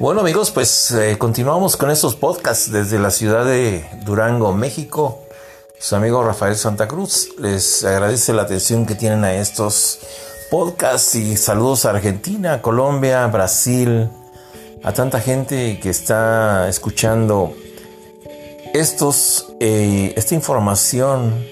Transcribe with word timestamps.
Bueno 0.00 0.20
amigos, 0.20 0.52
pues 0.52 0.92
eh, 0.92 1.18
continuamos 1.18 1.76
con 1.76 1.90
estos 1.90 2.14
podcasts 2.14 2.70
desde 2.70 3.00
la 3.00 3.10
ciudad 3.10 3.44
de 3.44 3.84
Durango, 4.04 4.52
México. 4.52 5.24
Su 5.80 5.96
amigo 5.96 6.22
Rafael 6.22 6.54
Santa 6.54 6.86
Cruz 6.86 7.30
les 7.40 7.84
agradece 7.84 8.32
la 8.32 8.42
atención 8.42 8.86
que 8.86 8.94
tienen 8.94 9.24
a 9.24 9.34
estos 9.34 9.98
podcasts 10.52 11.16
y 11.16 11.36
saludos 11.36 11.84
a 11.84 11.90
Argentina, 11.90 12.62
Colombia, 12.62 13.26
Brasil, 13.26 14.08
a 14.84 14.92
tanta 14.92 15.18
gente 15.18 15.80
que 15.80 15.90
está 15.90 16.68
escuchando 16.68 17.54
estos, 18.74 19.52
eh, 19.58 20.14
esta 20.16 20.36
información 20.36 21.44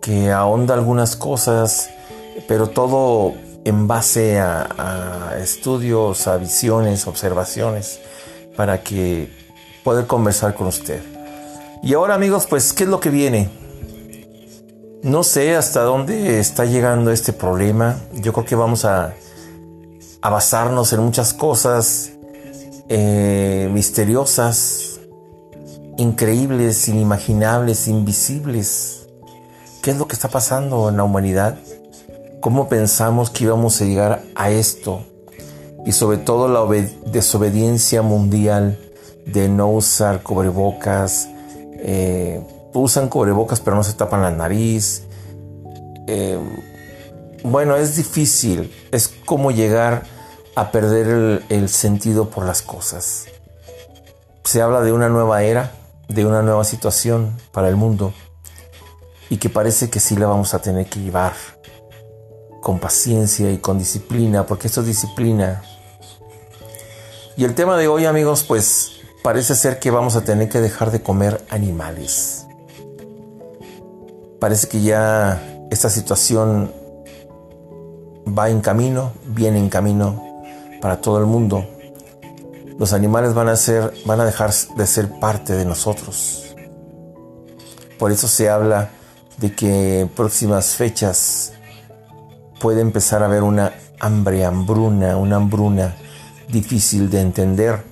que 0.00 0.30
ahonda 0.30 0.74
algunas 0.74 1.16
cosas, 1.16 1.90
pero 2.46 2.68
todo 2.68 3.34
en 3.66 3.88
base 3.88 4.38
a, 4.38 5.36
estudios, 5.42 6.28
a 6.28 6.36
visiones, 6.36 7.08
observaciones, 7.08 7.98
para 8.54 8.84
que 8.84 9.28
poder 9.82 10.06
conversar 10.06 10.54
con 10.54 10.68
usted. 10.68 11.02
Y 11.82 11.92
ahora 11.94 12.14
amigos, 12.14 12.46
pues, 12.46 12.72
¿qué 12.72 12.84
es 12.84 12.88
lo 12.88 13.00
que 13.00 13.10
viene? 13.10 13.50
No 15.02 15.24
sé 15.24 15.56
hasta 15.56 15.82
dónde 15.82 16.38
está 16.38 16.64
llegando 16.64 17.10
este 17.10 17.32
problema. 17.32 17.96
Yo 18.12 18.32
creo 18.32 18.44
que 18.44 18.54
vamos 18.54 18.84
a, 18.84 19.14
basarnos 20.22 20.92
en 20.92 21.00
muchas 21.00 21.34
cosas 21.34 22.12
eh, 22.88 23.68
misteriosas, 23.72 25.00
increíbles, 25.98 26.86
inimaginables, 26.86 27.88
invisibles. 27.88 29.08
¿Qué 29.82 29.90
es 29.90 29.96
lo 29.96 30.06
que 30.06 30.14
está 30.14 30.28
pasando 30.28 30.88
en 30.88 30.98
la 30.98 31.02
humanidad? 31.02 31.58
¿Cómo 32.40 32.68
pensamos 32.68 33.30
que 33.30 33.44
íbamos 33.44 33.80
a 33.80 33.84
llegar 33.84 34.22
a 34.34 34.50
esto? 34.50 35.04
Y 35.84 35.92
sobre 35.92 36.18
todo 36.18 36.48
la 36.48 36.64
desobediencia 37.06 38.02
mundial 38.02 38.78
de 39.24 39.48
no 39.48 39.68
usar 39.70 40.22
cubrebocas. 40.22 41.28
Eh, 41.78 42.40
usan 42.74 43.08
cubrebocas 43.08 43.60
pero 43.60 43.76
no 43.76 43.82
se 43.82 43.94
tapan 43.94 44.22
la 44.22 44.30
nariz. 44.30 45.04
Eh, 46.06 46.38
bueno, 47.42 47.76
es 47.76 47.96
difícil. 47.96 48.72
Es 48.92 49.08
como 49.08 49.50
llegar 49.50 50.04
a 50.54 50.70
perder 50.70 51.06
el, 51.08 51.44
el 51.48 51.68
sentido 51.68 52.30
por 52.30 52.44
las 52.44 52.62
cosas. 52.62 53.26
Se 54.44 54.62
habla 54.62 54.82
de 54.82 54.92
una 54.92 55.08
nueva 55.08 55.42
era, 55.42 55.72
de 56.08 56.24
una 56.24 56.42
nueva 56.42 56.64
situación 56.64 57.36
para 57.50 57.68
el 57.68 57.76
mundo 57.76 58.12
y 59.28 59.38
que 59.38 59.48
parece 59.48 59.90
que 59.90 60.00
sí 60.00 60.16
la 60.16 60.26
vamos 60.26 60.54
a 60.54 60.60
tener 60.60 60.86
que 60.86 61.00
llevar 61.00 61.32
con 62.66 62.80
paciencia 62.80 63.52
y 63.52 63.58
con 63.58 63.78
disciplina, 63.78 64.44
porque 64.44 64.66
esto 64.66 64.80
es 64.80 64.88
disciplina. 64.88 65.62
Y 67.36 67.44
el 67.44 67.54
tema 67.54 67.76
de 67.76 67.86
hoy, 67.86 68.06
amigos, 68.06 68.42
pues 68.42 68.90
parece 69.22 69.54
ser 69.54 69.78
que 69.78 69.92
vamos 69.92 70.16
a 70.16 70.24
tener 70.24 70.48
que 70.48 70.58
dejar 70.60 70.90
de 70.90 71.00
comer 71.00 71.46
animales. 71.48 72.44
Parece 74.40 74.66
que 74.66 74.80
ya 74.80 75.40
esta 75.70 75.88
situación 75.88 76.72
va 78.36 78.50
en 78.50 78.60
camino, 78.60 79.12
viene 79.26 79.60
en 79.60 79.68
camino 79.68 80.42
para 80.80 81.00
todo 81.00 81.20
el 81.20 81.26
mundo. 81.26 81.64
Los 82.80 82.92
animales 82.92 83.32
van 83.32 83.48
a 83.48 83.54
ser, 83.54 83.94
van 84.06 84.18
a 84.18 84.24
dejar 84.24 84.52
de 84.76 84.86
ser 84.88 85.20
parte 85.20 85.52
de 85.52 85.64
nosotros. 85.64 86.56
Por 87.96 88.10
eso 88.10 88.26
se 88.26 88.50
habla 88.50 88.90
de 89.36 89.54
que 89.54 90.08
próximas 90.16 90.74
fechas 90.74 91.52
puede 92.60 92.80
empezar 92.80 93.22
a 93.22 93.26
haber 93.26 93.42
una 93.42 93.72
hambre, 94.00 94.44
hambruna, 94.44 95.16
una 95.16 95.36
hambruna 95.36 95.96
difícil 96.48 97.10
de 97.10 97.20
entender. 97.20 97.82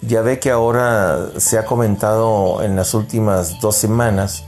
Ya 0.00 0.22
ve 0.22 0.38
que 0.38 0.50
ahora 0.50 1.30
se 1.36 1.58
ha 1.58 1.64
comentado 1.64 2.62
en 2.62 2.74
las 2.76 2.94
últimas 2.94 3.60
dos 3.60 3.76
semanas. 3.76 4.44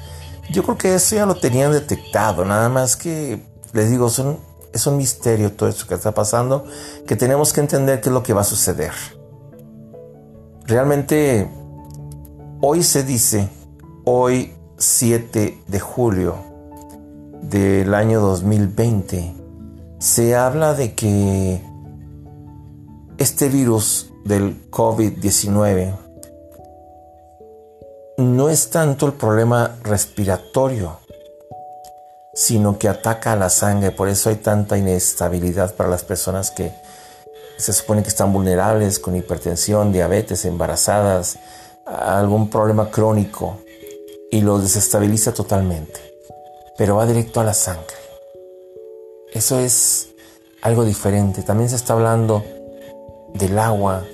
Yo 0.50 0.62
creo 0.62 0.76
que 0.76 0.94
eso 0.94 1.16
ya 1.16 1.26
lo 1.26 1.36
tenían 1.36 1.72
detectado, 1.72 2.44
nada 2.44 2.68
más 2.68 2.96
que 2.96 3.42
les 3.72 3.90
digo, 3.90 4.08
son, 4.08 4.38
es 4.72 4.86
un 4.86 4.96
misterio 4.96 5.52
todo 5.52 5.68
esto 5.68 5.86
que 5.86 5.94
está 5.94 6.12
pasando, 6.12 6.64
que 7.06 7.16
tenemos 7.16 7.52
que 7.52 7.60
entender 7.60 8.00
qué 8.00 8.08
es 8.08 8.12
lo 8.12 8.22
que 8.22 8.32
va 8.32 8.42
a 8.42 8.44
suceder. 8.44 8.92
Realmente, 10.66 11.50
hoy 12.60 12.82
se 12.82 13.02
dice, 13.02 13.48
hoy 14.04 14.54
7 14.78 15.62
de 15.66 15.80
julio 15.80 16.36
del 17.42 17.94
año 17.94 18.20
2020, 18.20 19.43
se 20.04 20.36
habla 20.36 20.74
de 20.74 20.94
que 20.94 21.62
este 23.16 23.48
virus 23.48 24.12
del 24.26 24.70
COVID-19 24.70 25.96
no 28.18 28.50
es 28.50 28.68
tanto 28.68 29.06
el 29.06 29.14
problema 29.14 29.78
respiratorio, 29.82 30.98
sino 32.34 32.78
que 32.78 32.90
ataca 32.90 33.32
a 33.32 33.36
la 33.36 33.48
sangre. 33.48 33.92
Por 33.92 34.10
eso 34.10 34.28
hay 34.28 34.36
tanta 34.36 34.76
inestabilidad 34.76 35.74
para 35.74 35.88
las 35.88 36.04
personas 36.04 36.50
que 36.50 36.70
se 37.56 37.72
supone 37.72 38.02
que 38.02 38.10
están 38.10 38.30
vulnerables 38.30 38.98
con 38.98 39.16
hipertensión, 39.16 39.90
diabetes, 39.90 40.44
embarazadas, 40.44 41.38
algún 41.86 42.50
problema 42.50 42.90
crónico 42.90 43.56
y 44.30 44.42
lo 44.42 44.58
desestabiliza 44.58 45.32
totalmente. 45.32 45.98
Pero 46.76 46.96
va 46.96 47.06
directo 47.06 47.40
a 47.40 47.44
la 47.44 47.54
sangre. 47.54 48.03
Eso 49.34 49.58
es 49.58 50.14
algo 50.62 50.84
diferente. 50.84 51.42
También 51.42 51.68
se 51.68 51.76
está 51.76 51.94
hablando 51.94 52.44
del 53.34 53.58
agua, 53.58 54.04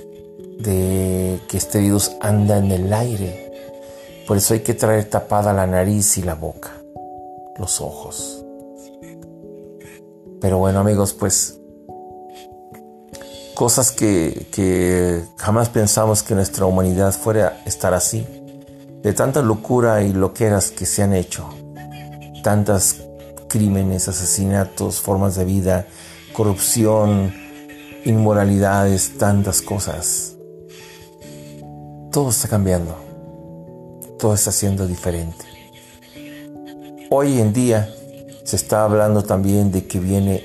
de 0.59 1.39
que 1.47 1.57
este 1.57 1.79
virus 1.79 2.11
anda 2.19 2.57
en 2.57 2.71
el 2.71 2.91
aire. 2.91 3.51
Por 4.27 4.37
eso 4.37 4.55
hay 4.55 4.61
que 4.61 4.73
traer 4.73 5.05
tapada 5.05 5.53
la 5.53 5.67
nariz 5.67 6.17
y 6.17 6.23
la 6.23 6.33
boca, 6.33 6.71
los 7.57 7.81
ojos. 7.81 8.43
Pero 10.41 10.57
bueno 10.57 10.79
amigos, 10.79 11.13
pues 11.13 11.59
cosas 13.53 13.91
que, 13.91 15.23
jamás 15.37 15.69
pensamos 15.69 16.23
que 16.23 16.33
nuestra 16.33 16.65
humanidad 16.65 17.13
fuera 17.13 17.61
a 17.63 17.69
estar 17.69 17.93
así. 17.93 18.25
De 19.03 19.13
tanta 19.13 19.43
locura 19.43 20.01
y 20.01 20.13
loqueras 20.13 20.71
que 20.71 20.87
se 20.87 21.03
han 21.03 21.13
hecho. 21.13 21.47
Tantas 22.43 23.03
crímenes, 23.51 24.07
asesinatos, 24.07 25.01
formas 25.01 25.35
de 25.35 25.43
vida, 25.43 25.87
corrupción, 26.31 27.33
inmoralidades, 28.05 29.17
tantas 29.17 29.61
cosas. 29.61 30.37
Todo 32.11 32.29
está 32.29 32.47
cambiando. 32.47 32.95
Todo 34.17 34.33
está 34.33 34.51
siendo 34.53 34.87
diferente. 34.87 35.43
Hoy 37.09 37.39
en 37.39 37.51
día 37.51 37.93
se 38.45 38.55
está 38.55 38.85
hablando 38.85 39.23
también 39.23 39.71
de 39.71 39.85
que 39.85 39.99
viene 39.99 40.43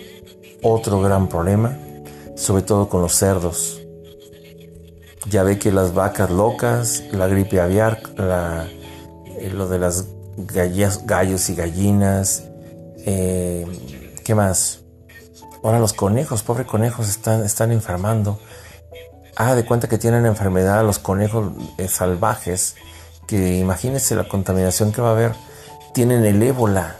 otro 0.62 1.00
gran 1.00 1.28
problema, 1.28 1.78
sobre 2.34 2.62
todo 2.62 2.88
con 2.88 3.02
los 3.02 3.14
cerdos. 3.14 3.80
Ya 5.30 5.44
ve 5.44 5.60
que 5.60 5.70
las 5.70 5.94
vacas 5.94 6.30
locas, 6.30 7.04
la 7.12 7.28
gripe 7.28 7.60
aviar, 7.60 8.00
eh, 8.18 9.50
lo 9.52 9.68
de 9.68 9.78
las 9.78 10.06
gallos 10.36 11.50
y 11.50 11.54
gallinas, 11.54 12.44
eh, 13.06 14.16
¿Qué 14.24 14.34
más? 14.34 14.80
Ahora 15.62 15.78
los 15.78 15.92
conejos, 15.92 16.42
pobres 16.42 16.66
conejos, 16.66 17.08
están, 17.08 17.44
están 17.44 17.70
enfermando. 17.70 18.40
Ah, 19.36 19.54
de 19.54 19.64
cuenta 19.64 19.88
que 19.88 19.96
tienen 19.96 20.26
enfermedad 20.26 20.84
los 20.84 20.98
conejos 20.98 21.52
eh, 21.78 21.88
salvajes, 21.88 22.74
que 23.26 23.58
imagínense 23.58 24.16
la 24.16 24.28
contaminación 24.28 24.92
que 24.92 25.00
va 25.00 25.10
a 25.10 25.12
haber. 25.12 25.32
Tienen 25.94 26.24
el 26.24 26.42
ébola, 26.42 26.96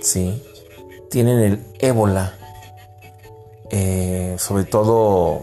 ¿sí? 0.00 0.42
Tienen 1.10 1.40
el 1.40 1.66
ébola. 1.80 2.34
Eh, 3.70 4.36
sobre 4.38 4.64
todo 4.64 5.42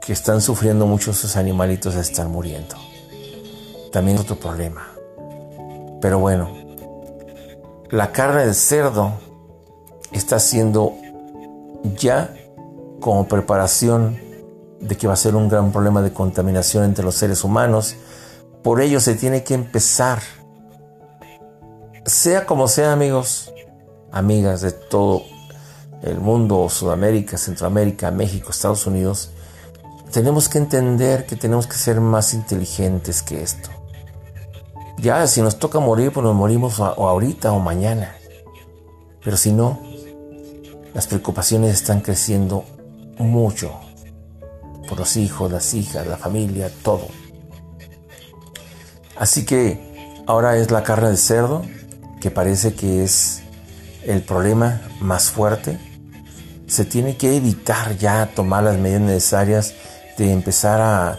que 0.00 0.14
están 0.14 0.40
sufriendo 0.40 0.86
muchos 0.86 1.18
esos 1.18 1.36
animalitos, 1.36 1.94
están 1.96 2.30
muriendo. 2.30 2.76
También 3.92 4.16
es 4.16 4.22
otro 4.22 4.36
problema. 4.36 4.88
Pero 6.00 6.18
bueno, 6.18 6.65
la 7.90 8.12
carne 8.12 8.46
de 8.46 8.54
cerdo 8.54 9.12
está 10.12 10.38
siendo 10.38 10.94
ya 11.96 12.34
como 13.00 13.28
preparación 13.28 14.18
de 14.80 14.96
que 14.96 15.06
va 15.06 15.14
a 15.14 15.16
ser 15.16 15.34
un 15.34 15.48
gran 15.48 15.72
problema 15.72 16.02
de 16.02 16.12
contaminación 16.12 16.84
entre 16.84 17.04
los 17.04 17.14
seres 17.14 17.44
humanos. 17.44 17.96
Por 18.62 18.80
ello 18.80 19.00
se 19.00 19.14
tiene 19.14 19.44
que 19.44 19.54
empezar, 19.54 20.20
sea 22.04 22.46
como 22.46 22.68
sea 22.68 22.92
amigos, 22.92 23.52
amigas 24.10 24.60
de 24.60 24.72
todo 24.72 25.22
el 26.02 26.18
mundo, 26.18 26.68
Sudamérica, 26.68 27.38
Centroamérica, 27.38 28.10
México, 28.10 28.50
Estados 28.50 28.86
Unidos, 28.86 29.30
tenemos 30.12 30.48
que 30.48 30.58
entender 30.58 31.26
que 31.26 31.36
tenemos 31.36 31.66
que 31.66 31.74
ser 31.74 32.00
más 32.00 32.34
inteligentes 32.34 33.22
que 33.22 33.42
esto. 33.42 33.75
Ya, 34.98 35.26
si 35.26 35.42
nos 35.42 35.58
toca 35.58 35.78
morir, 35.78 36.12
pues 36.12 36.24
nos 36.24 36.34
morimos 36.34 36.80
o 36.80 37.08
ahorita 37.08 37.52
o 37.52 37.60
mañana. 37.60 38.16
Pero 39.22 39.36
si 39.36 39.52
no, 39.52 39.80
las 40.94 41.06
preocupaciones 41.06 41.74
están 41.74 42.00
creciendo 42.00 42.64
mucho. 43.18 43.72
por 44.88 44.98
los 44.98 45.16
hijos, 45.16 45.50
las 45.50 45.74
hijas, 45.74 46.06
la 46.06 46.16
familia, 46.16 46.70
todo. 46.82 47.08
Así 49.16 49.44
que 49.44 50.22
ahora 50.26 50.56
es 50.56 50.70
la 50.70 50.84
carne 50.84 51.10
de 51.10 51.16
cerdo, 51.16 51.62
que 52.20 52.30
parece 52.30 52.74
que 52.74 53.02
es 53.02 53.42
el 54.04 54.22
problema 54.22 54.80
más 55.00 55.30
fuerte. 55.30 55.78
Se 56.68 56.84
tiene 56.84 57.16
que 57.16 57.36
evitar 57.36 57.96
ya 57.98 58.30
tomar 58.34 58.62
las 58.62 58.78
medidas 58.78 59.02
necesarias 59.02 59.74
de 60.16 60.32
empezar 60.32 60.80
a, 60.80 61.18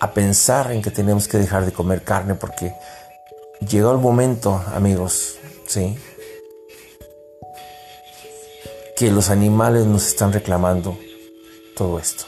a 0.00 0.12
pensar 0.12 0.72
en 0.72 0.82
que 0.82 0.90
tenemos 0.90 1.28
que 1.28 1.38
dejar 1.38 1.64
de 1.64 1.72
comer 1.72 2.02
carne 2.02 2.34
porque 2.34 2.74
llegó 3.60 3.90
el 3.92 3.98
momento, 3.98 4.62
amigos, 4.74 5.36
¿sí? 5.66 5.98
Que 8.96 9.10
los 9.10 9.30
animales 9.30 9.86
nos 9.86 10.06
están 10.06 10.32
reclamando 10.32 10.98
todo 11.76 11.98
esto. 11.98 12.24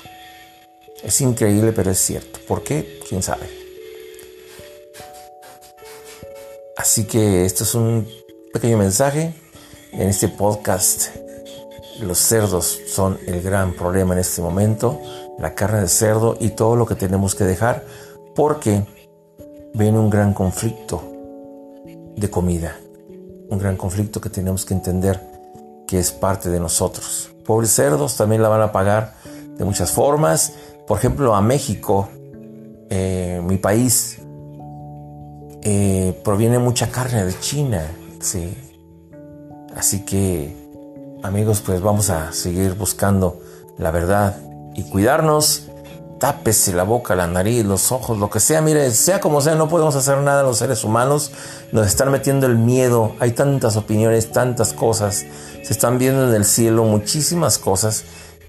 Es 1.03 1.21
increíble, 1.21 1.73
pero 1.73 1.91
es 1.91 1.99
cierto. 1.99 2.39
¿Por 2.47 2.63
qué? 2.63 3.01
¿Quién 3.09 3.23
sabe? 3.23 3.49
Así 6.77 7.05
que 7.05 7.45
esto 7.45 7.65
es 7.65 7.75
un 7.75 8.09
pequeño 8.53 8.79
mensaje 8.79 9.35
en 9.93 10.09
este 10.09 10.29
podcast. 10.29 11.09
Los 12.01 12.19
cerdos 12.19 12.81
son 12.89 13.19
el 13.27 13.43
gran 13.43 13.75
problema 13.75 14.15
en 14.15 14.21
este 14.21 14.41
momento, 14.41 15.01
la 15.41 15.55
carne 15.55 15.81
de 15.81 15.89
cerdo 15.89 16.37
y 16.39 16.51
todo 16.51 16.77
lo 16.77 16.87
que 16.87 16.95
tenemos 16.95 17.35
que 17.35 17.45
dejar 17.45 17.85
porque 18.35 18.85
viene 19.75 19.99
un 19.99 20.11
gran 20.11 20.35
conflicto 20.35 21.03
de 22.17 22.31
comida, 22.31 22.77
un 23.49 23.59
gran 23.59 23.77
conflicto 23.77 24.21
que 24.21 24.31
tenemos 24.31 24.65
que 24.65 24.75
entender 24.75 25.21
que 25.87 25.99
es 25.99 26.13
parte 26.13 26.51
de 26.51 26.61
nosotros. 26.61 27.31
Pobres 27.45 27.71
cerdos 27.71 28.17
también 28.17 28.43
la 28.43 28.49
van 28.49 28.63
a 28.63 28.73
pagar 28.73 29.15
de 29.57 29.65
muchas 29.65 29.91
formas. 29.91 30.53
Por 30.87 30.99
ejemplo, 30.99 31.35
a 31.35 31.41
México, 31.41 32.09
eh, 32.89 33.41
mi 33.43 33.57
país, 33.57 34.19
eh, 35.63 36.21
proviene 36.23 36.59
mucha 36.59 36.91
carne 36.91 37.25
de 37.25 37.39
China, 37.41 37.83
sí. 38.21 38.57
Así 39.75 40.05
que, 40.05 40.55
amigos, 41.23 41.63
pues 41.65 41.81
vamos 41.81 42.11
a 42.11 42.33
seguir 42.33 42.75
buscando 42.75 43.41
la 43.79 43.91
verdad 43.91 44.50
y 44.75 44.85
cuidarnos. 44.85 45.65
Tápese 46.19 46.75
la 46.75 46.83
boca, 46.83 47.15
la 47.17 47.27
nariz, 47.27 47.65
los 47.65 47.93
ojos, 47.93 48.19
lo 48.19 48.29
que 48.29 48.41
sea. 48.41 48.61
Mire, 48.61 48.91
sea 48.91 49.21
como 49.21 49.41
sea, 49.41 49.55
no 49.55 49.69
podemos 49.69 49.97
hacer 49.97 50.19
nada 50.19 50.43
los 50.43 50.59
seres 50.59 50.85
humanos. 50.85 51.33
Nos 51.73 51.87
están 51.87 52.11
metiendo 52.11 52.47
el 52.47 52.59
miedo. 52.59 53.15
Hay 53.21 53.33
tantas 53.33 53.77
opiniones, 53.77 54.31
tantas 54.31 54.75
cosas. 54.75 55.25
Se 55.63 55.73
están 55.73 55.99
viendo 55.99 56.29
en 56.29 56.35
el 56.35 56.45
cielo 56.45 56.85
muchísimas 56.85 57.59
cosas 57.59 58.05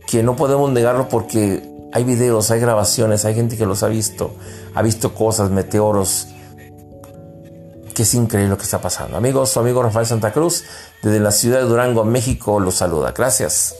que 0.06 0.22
no 0.22 0.36
podemos 0.36 0.70
negarlo 0.72 1.08
porque 1.08 1.64
hay 1.94 2.04
videos, 2.04 2.52
hay 2.52 2.60
grabaciones, 2.60 3.26
hay 3.26 3.36
gente 3.36 3.58
que 3.58 3.66
los 3.66 3.84
ha 3.84 3.88
visto, 3.88 4.34
ha 4.74 4.82
visto 4.82 5.14
cosas, 5.14 5.50
meteoros, 5.50 6.28
que 7.94 8.04
es 8.04 8.14
increíble 8.14 8.50
lo 8.50 8.58
que 8.58 8.64
está 8.64 8.82
pasando. 8.82 9.18
Amigos, 9.18 9.52
su 9.52 9.60
amigo 9.60 9.84
Rafael 9.84 10.06
Santa 10.06 10.32
Cruz, 10.32 10.64
desde 11.04 11.20
la 11.20 11.32
ciudad 11.32 11.60
de 11.60 11.66
Durango, 11.66 12.04
México, 12.04 12.60
los 12.60 12.76
saluda. 12.76 13.12
Gracias. 13.12 13.76